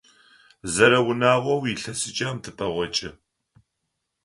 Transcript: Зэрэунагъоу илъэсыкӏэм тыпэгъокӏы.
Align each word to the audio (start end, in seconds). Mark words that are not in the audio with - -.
Зэрэунагъоу 0.73 1.59
илъэсыкӏэм 1.73 2.37
тыпэгъокӏы. 2.43 3.09